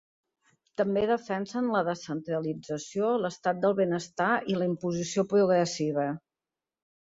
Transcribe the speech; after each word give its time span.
També 0.81 1.01
defensen 1.11 1.67
la 1.75 1.81
descentralització, 1.89 3.11
l'estat 3.27 3.61
del 3.67 3.77
benestar 3.83 4.33
i 4.55 4.59
la 4.63 4.71
imposició 4.73 5.29
progressiva. 5.37 6.11